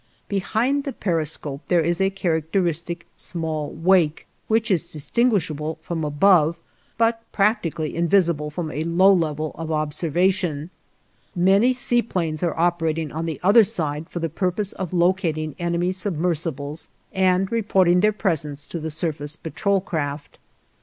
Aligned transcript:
Behind 0.27 0.83
the 0.83 0.93
periscope, 0.93 1.61
there 1.67 1.83
is 1.83 2.01
a 2.01 2.09
characteristic 2.09 3.05
small 3.17 3.69
wake, 3.69 4.25
which 4.47 4.71
is 4.71 4.89
distinguishable 4.89 5.77
from 5.83 6.03
above, 6.03 6.57
but 6.97 7.21
practically 7.31 7.95
invisible 7.95 8.49
from 8.49 8.71
a 8.71 8.83
low 8.83 9.13
level 9.13 9.51
of 9.53 9.71
observation. 9.71 10.71
Many 11.35 11.71
sea 11.71 12.01
planes 12.01 12.41
are 12.41 12.57
operating 12.59 13.11
on 13.11 13.27
the 13.27 13.39
other 13.43 13.63
side 13.63 14.09
for 14.09 14.17
the 14.17 14.27
purpose 14.27 14.71
of 14.73 14.91
locating 14.91 15.55
enemy 15.59 15.91
submersibles 15.91 16.89
and 17.13 17.51
reporting 17.51 17.99
their 17.99 18.11
presence 18.11 18.65
to 18.65 18.79
the 18.79 18.89
surface 18.89 19.35
patrol 19.35 19.81
craft. 19.81 20.39